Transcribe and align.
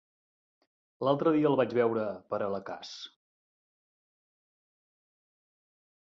L'altre 1.07 1.33
dia 1.33 1.49
el 1.49 1.57
vaig 1.59 1.75
veure 1.79 2.05
per 2.33 2.39
Alaquàs. 2.45 2.93